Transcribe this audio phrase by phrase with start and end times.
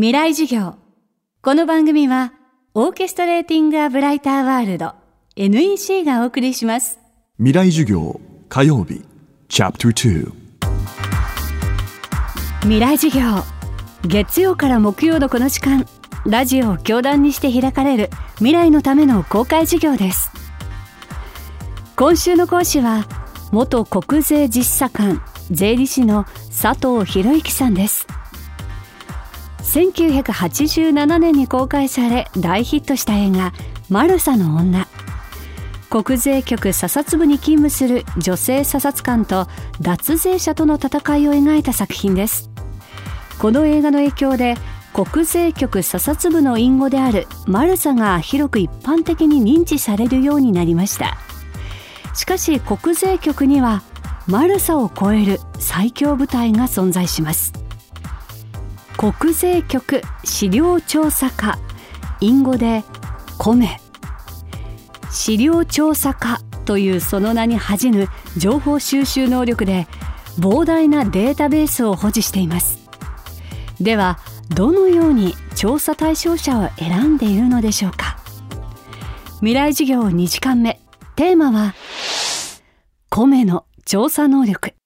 [0.00, 0.76] 未来授業。
[1.42, 2.32] この番組は
[2.72, 4.94] オーケストレーティング・ア・ブライター・ワールド
[5.34, 7.00] NEC がお送りします。
[7.38, 9.02] 未来授業火曜日
[9.48, 10.32] チャプター
[12.60, 13.42] 未来授業。
[14.06, 15.84] 月曜から木曜のこの時間
[16.24, 20.30] ラジオを教壇にして開かれる未来のための公開授業です。
[21.96, 23.04] 今週の講師は
[23.50, 25.20] 元国税実査官
[25.50, 26.24] 税理士の
[26.56, 28.06] 佐藤博之さんです
[29.68, 33.52] 1987年に公開され大ヒットした映画
[33.90, 34.88] 「マルサの女」
[35.90, 39.46] 国税局査察部に勤務する女性査察官と
[39.80, 42.50] 脱税者との戦いを描いた作品です。
[43.38, 44.56] この映画の影響で
[44.92, 51.18] 国税局査察部の隠語であるマルサが広く一般的に認知されるようになりました。
[52.14, 53.82] しかし国税局には
[54.26, 57.67] マルサを超える最強部隊が存在します。
[58.98, 61.56] 国税局資料調査課。
[62.20, 62.82] 隠語で
[63.38, 63.80] 米
[65.08, 69.86] 資料調査課というその名に恥じぬ情報収集能力で
[70.40, 72.80] 膨大なデータベースを保持しています。
[73.80, 78.18] ではどのように調査対象者を選んでいるのでしょうか。
[79.36, 80.80] 未来授業2時間目。
[81.14, 81.74] テーマは
[83.10, 84.77] 米の調査能力。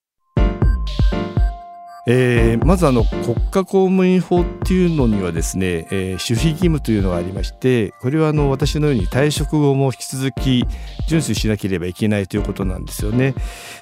[2.07, 10.67] えー、まずあの国家公務員法っていうのにはですね、えー、守秘義務というのがありましてこれはあの私のように退職後も引き続き
[11.09, 13.35] 遵守しなければいけないということなんですよね。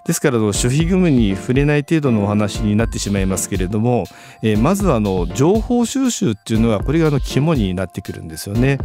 [0.05, 4.05] ですからの守秘義務に触れない程度のお話になってしまいますけれども、
[4.43, 8.79] えー、まずあの情報収集っていうのはこれがあの肝になってくるんですよね、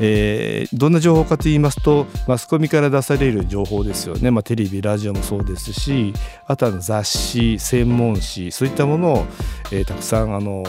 [0.00, 6.12] えー、どんな情報かと言いますとマスコミから出される情報ですよね、まあ、テレビラジオもそうですし
[6.46, 9.26] あとは雑誌専門誌そういいったものを、
[9.72, 10.64] えー、たくさんあの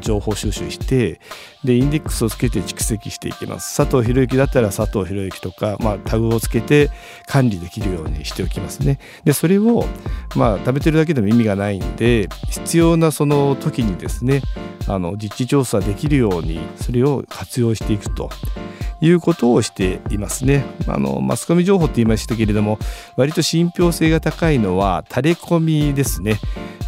[0.00, 1.20] 情報収集して
[1.64, 3.76] でインデックスをつけて蓄積していきます。
[3.76, 6.90] 佐藤博之だったら佐藤博之とか、まあ、タグをつけて
[7.26, 8.98] 管理できるようにしておきますね。
[9.24, 9.84] でそれを、
[10.34, 14.42] まあ、食べてるだけでも意味がないんで必要なその時にですね
[14.88, 18.30] あの実地調査できるようにそれを活用していくと。
[19.00, 20.64] いうことをしていますね。
[20.86, 22.78] あのマスコミ情報って言いましたけれども
[23.16, 26.38] 割と信憑性が高いのはタレコミですね。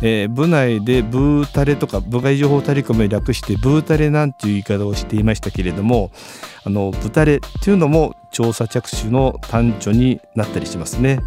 [0.00, 6.12] えー、部内でブータレとか部外情報タレコミを略してブータレなんていう言い方をしていましたけれども
[6.64, 11.18] あのブタレっていうのも調査着手の端緒になったりしますね。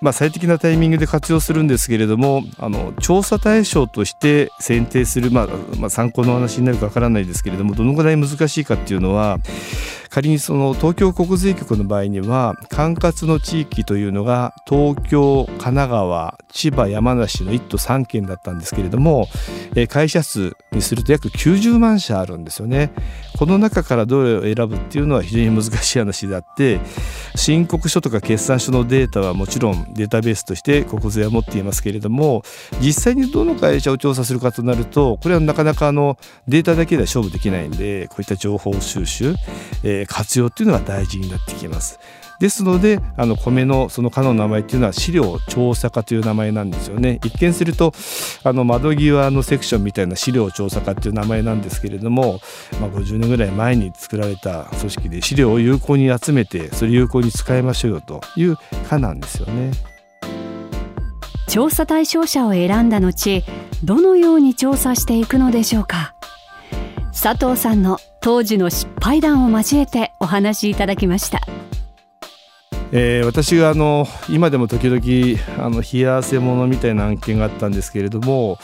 [0.00, 5.48] まあ、最適なタイミングで活用するんですけれどもあの調査対象として選定する、まあ
[5.78, 9.38] まあ、参考の話になるかわからないですけれどもどのぐらい難しいかっていうのは
[10.10, 19.28] 仮にその東京国税局の場合には管轄の地域というのが東京神奈川千葉山梨の1都3県だったんですけれども、
[19.74, 22.90] え会社数にすると約90万社あるんですよね。
[23.38, 26.80] この中からどれを選ぶっていうのは非常に難しい話であって
[27.36, 32.42] 申告書とか決算書のデータはもちろんデータベースとして国税は持っていますけれども
[32.80, 39.36] 実際にどの会社を調査するかとなるとこれはなかなかあのデータだけでは勝負できないんでこういった情報収集、
[39.84, 41.98] えー、活用っていうのが大事になってきます。
[42.38, 47.92] ですのであの米のその課の名前っていうのは資料調査課という名前なんですよね一見すると
[48.44, 52.40] あの窓際のセクションみたいな資料調査課っていう名前なんですけれども、
[52.80, 58.56] まあ、50年ぐらい前に作られた組織で資料を有効に集めてそれ有効に使いましょうよという
[58.88, 59.72] 課なんですよね。
[61.48, 63.42] 調査対象者を選んだ後
[63.82, 66.14] どのように調査していくのでしょうか
[67.20, 71.40] 佐藤さんの当時の失敗談を交えてお話しいただきました。
[72.90, 78.58] えー、私があの今でも時々あの冷や汗ものみたいな案件があったんですけれども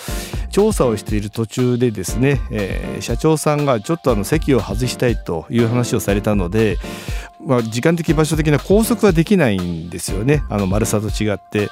[0.51, 6.79] 調査をしている途中でですね、えー、社長さんがちょっとあの席を外したいという話をされたので
[7.47, 10.43] まあ、時間的場所的な拘束はできないんですよね。
[10.49, 11.71] あの丸さと違って。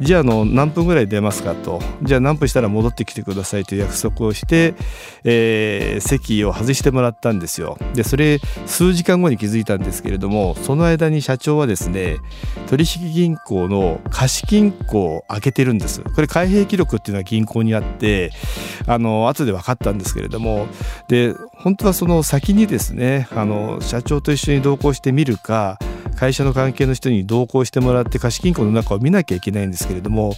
[0.00, 1.80] じゃあの何分ぐらい出ますかと。
[2.02, 4.74] じゃあ何分したら戻ってきてくださいという約束をして、
[5.24, 7.78] えー、席を外してもらったんですよ。
[7.94, 12.16] でそれ数時間後に気づいたんですけれどもその間に社長はですね
[12.66, 16.02] 取引銀行の貸金庫を開けてるんです。
[16.02, 18.32] これ開閉記録っていうのは銀行にあって
[18.86, 20.66] あの後で分かったんですけれども。
[21.08, 25.78] で本当はその先にですねあの社長と一緒に同行してみるか
[26.16, 30.34] 会社の関係の人に同行してもらって貸金庫の中を見なきゃいけないんですけれども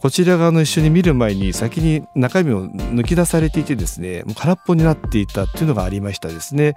[0.00, 6.74] こちら側の一緒に見る前に先に中身を抜き出されていてですねもう空っぽになっていたっていうのがありましたですね。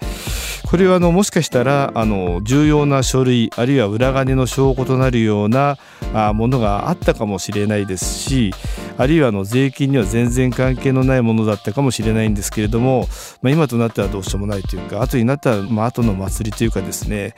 [0.69, 5.77] これはあのもしかしたらあの重要な書類あるいは裏金の証拠となるような
[6.13, 8.53] あものがあったかもしれないですし
[8.97, 13.07] あるいはあの税金には全然関係のないものだったかもしれないんですけれども、
[13.41, 17.33] まあ、今となってはどうしようもないというか後になったらまあ後の祭りというかですね、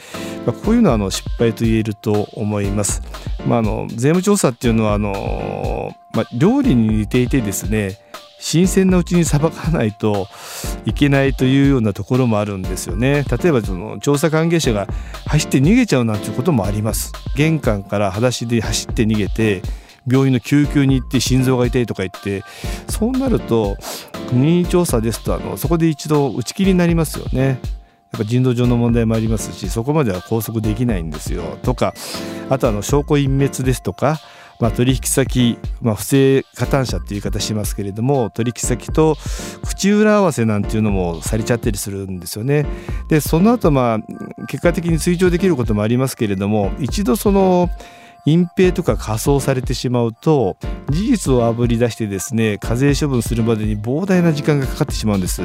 [0.47, 3.03] まあ、こういうのはあの失敗と言えると思います。
[3.45, 8.08] まあ、あの税務調査っていうのはあの、まあ、料理に似ていてですね
[8.39, 10.27] 新鮮なうちにさばかないと
[10.85, 13.25] いけないというようなところもあるんですよね。
[13.29, 14.87] 例えばその調査関係者が
[15.27, 17.11] 走って逃げちゃうなんていうこともあります。
[17.35, 19.61] 玄関から裸足で走って逃げて
[20.07, 22.43] 病院の救急に行って心臓が痛いとか言って
[22.87, 23.77] そうなると
[24.29, 27.59] 国調査ですとあのそこで一度打ち切りになりますよね。
[28.11, 31.59] やっぱ人道上の問題もありますしそこまでは拘束できないんですよ。
[31.61, 31.93] とか
[32.49, 34.19] あとあの証拠隠滅ですとか
[34.59, 39.15] まあ、取引先、まあ、不正加担者っていう言い方しますけれども取引先と
[39.63, 42.65] 口裏合わせなんていうのもされちゃったりするんですよね。
[43.07, 47.69] でその後まあ結果的に追徴できることもありますけれども一度その
[48.25, 50.57] 隠蔽とか仮装されてしまうと
[50.89, 55.41] 事実をあぶり出してですね課税処分するまでに膨大な時間がかかってしまうんです。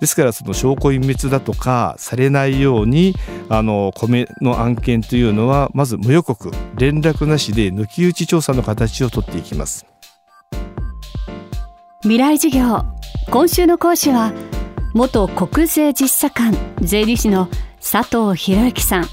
[0.00, 3.14] ですからその証拠隠滅だとかされないように
[3.48, 9.86] あの米の案件というのはまず無予告連絡なしで抜き打ち調査の形をとっていきます。
[12.02, 12.84] 未来事業。
[13.30, 14.32] 今週の講師は
[14.94, 17.48] 元国税実査官税理士の
[17.80, 19.06] 佐藤博之さん。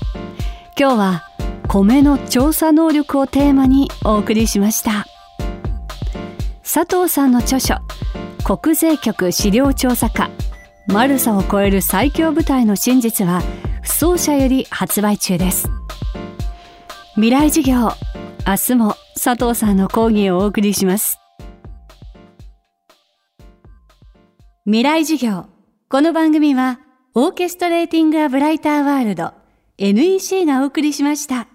[0.79, 1.23] 今日は
[1.67, 5.07] 米の調査能力をテーマにお送りしました。
[6.61, 7.77] 佐藤さんの著書
[8.43, 10.29] 国税局資料調査課。
[10.87, 13.41] マルサを超える最強部隊の真実は
[13.81, 15.67] 不走者より発売中です。
[17.15, 17.91] 未来事業
[18.47, 21.19] 明日も佐藤さんの講義をお送りします。
[24.65, 25.45] 未来事業
[25.89, 26.79] この番組は
[27.13, 29.33] オーケストレーティングアブライターワールド
[29.77, 31.47] NEC がお送りしました。